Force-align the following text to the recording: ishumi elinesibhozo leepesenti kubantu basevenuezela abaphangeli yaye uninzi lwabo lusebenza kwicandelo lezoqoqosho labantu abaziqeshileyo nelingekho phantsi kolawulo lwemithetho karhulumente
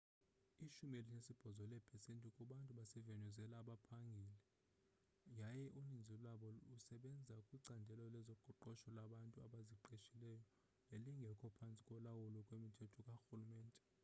ishumi 0.67 0.95
elinesibhozo 0.99 1.61
leepesenti 1.71 2.27
kubantu 2.37 2.71
basevenuezela 2.79 3.55
abaphangeli 3.59 4.35
yaye 5.39 5.65
uninzi 5.79 6.13
lwabo 6.21 6.47
lusebenza 6.69 7.35
kwicandelo 7.47 8.03
lezoqoqosho 8.13 8.89
labantu 8.97 9.37
abaziqeshileyo 9.47 10.39
nelingekho 10.89 11.47
phantsi 11.57 11.81
kolawulo 11.89 12.39
lwemithetho 12.45 12.99
karhulumente 13.07 13.81